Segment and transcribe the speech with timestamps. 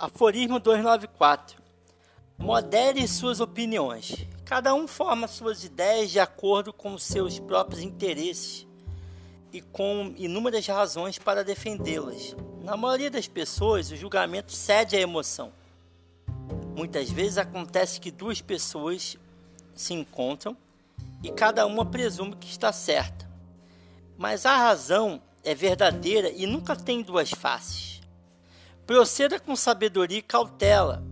[0.00, 1.60] Aforismo 294.
[2.38, 4.14] Modere suas opiniões.
[4.44, 8.64] Cada um forma suas ideias de acordo com seus próprios interesses
[9.52, 12.36] e com inúmeras razões para defendê-las.
[12.62, 15.52] Na maioria das pessoas, o julgamento cede à emoção.
[16.76, 19.18] Muitas vezes acontece que duas pessoas
[19.74, 20.56] se encontram
[21.24, 23.28] e cada uma presume que está certa.
[24.16, 27.98] Mas a razão é verdadeira e nunca tem duas faces.
[28.88, 31.04] Proceda com sabedoria e cautela.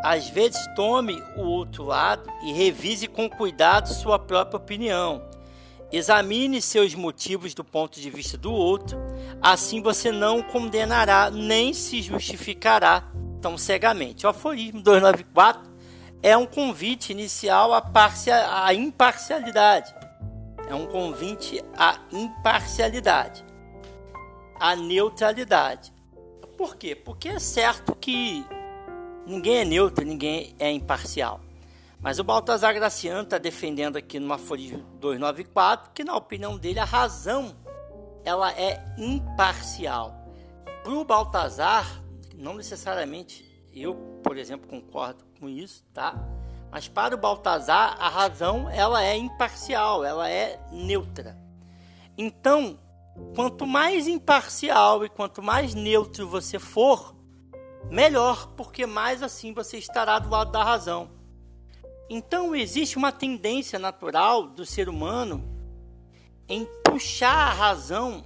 [0.00, 5.22] Às vezes, tome o outro lado e revise com cuidado sua própria opinião.
[5.92, 8.98] Examine seus motivos do ponto de vista do outro,
[9.40, 13.04] assim você não condenará nem se justificará
[13.40, 14.26] tão cegamente.
[14.26, 15.70] O aforismo 294
[16.24, 17.80] é um convite inicial à,
[18.64, 19.94] à imparcialidade.
[20.68, 23.44] É um convite à imparcialidade,
[24.58, 25.92] à neutralidade.
[26.60, 26.94] Por quê?
[26.94, 28.44] Porque é certo que
[29.26, 31.40] ninguém é neutro, ninguém é imparcial.
[31.98, 36.84] Mas o Baltazar Graciano está defendendo aqui numa folha 294 que, na opinião dele, a
[36.84, 37.56] razão
[38.26, 40.14] ela é imparcial.
[40.82, 42.02] Para o Baltazar,
[42.34, 46.14] não necessariamente eu, por exemplo, concordo com isso, tá?
[46.70, 51.38] Mas para o Baltazar, a razão ela é imparcial, ela é neutra.
[52.18, 52.78] Então,
[53.34, 57.14] quanto mais imparcial e quanto mais neutro você for,
[57.90, 61.10] melhor, porque mais assim você estará do lado da razão.
[62.08, 65.44] Então, existe uma tendência natural do ser humano
[66.48, 68.24] em puxar a razão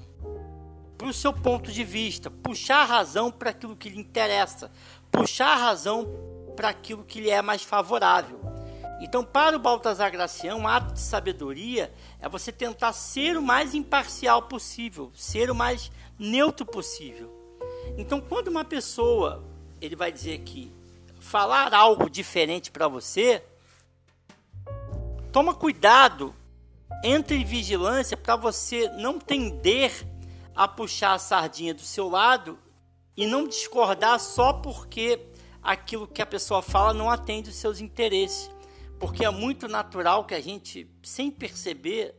[0.97, 4.71] para o seu ponto de vista, puxar a razão para aquilo que lhe interessa,
[5.11, 6.09] puxar a razão
[6.57, 8.54] para aquilo que lhe é mais favorável.
[9.01, 13.75] Então, para o Baltazar Gracião, um ato de sabedoria é você tentar ser o mais
[13.75, 17.33] imparcial possível, ser o mais neutro possível.
[17.99, 19.45] Então, quando uma pessoa,
[19.81, 20.73] ele vai dizer que
[21.19, 23.43] falar algo diferente para você,
[25.33, 26.35] toma cuidado,
[27.03, 30.07] entre em vigilância para você não tender
[30.55, 32.59] a puxar a sardinha do seu lado
[33.17, 35.21] e não discordar só porque
[35.63, 38.51] aquilo que a pessoa fala não atende os seus interesses.
[39.05, 42.15] Porque é muito natural que a gente, sem perceber,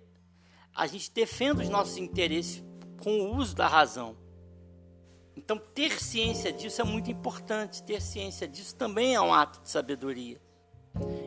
[0.72, 2.64] a gente defenda os nossos interesses
[3.02, 4.16] com o uso da razão.
[5.36, 7.82] Então, ter ciência disso é muito importante.
[7.82, 10.40] Ter ciência disso também é um ato de sabedoria.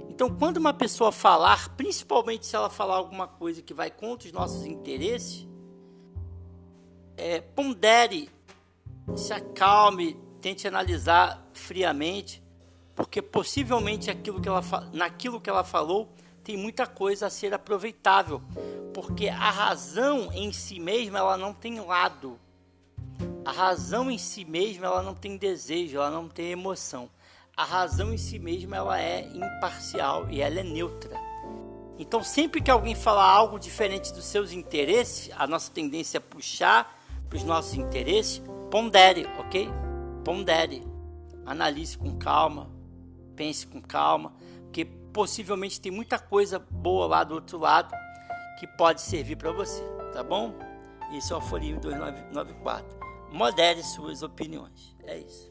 [0.09, 4.33] Então, quando uma pessoa falar, principalmente se ela falar alguma coisa que vai contra os
[4.33, 5.45] nossos interesses,
[7.17, 8.31] é, pondere,
[9.17, 12.41] se acalme, tente analisar friamente,
[12.99, 14.61] porque possivelmente aquilo que ela,
[14.93, 18.43] naquilo que ela falou tem muita coisa a ser aproveitável,
[18.93, 22.41] porque a razão em si mesma ela não tem lado.
[23.45, 27.09] A razão em si mesma ela não tem desejo, ela não tem emoção.
[27.57, 31.17] A razão em si mesma ela é imparcial e ela é neutra.
[32.01, 37.01] Então, sempre que alguém falar algo diferente dos seus interesses, a nossa tendência é puxar
[37.29, 38.43] para os nossos interesses,
[38.73, 39.71] pondere, ok?
[40.25, 40.85] Pondere.
[41.47, 42.77] Analise com calma,
[43.39, 44.35] pense com calma,
[44.65, 47.95] porque possivelmente tem muita coisa boa lá do outro lado
[48.59, 49.83] que pode servir para você,
[50.13, 50.53] tá bom?
[51.17, 52.99] Esse é o Aforismo 294.
[53.33, 54.97] Modere suas opiniões.
[55.05, 55.51] É isso.